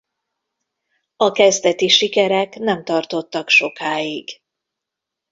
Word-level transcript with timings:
A 1.15 1.31
kezdeti 1.31 1.87
sikerek 1.87 2.55
nem 2.55 2.83
tartottak 2.83 3.49
sokáig. 3.49 4.27